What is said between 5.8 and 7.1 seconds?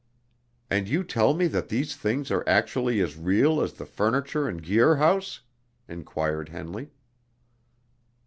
inquired Henley.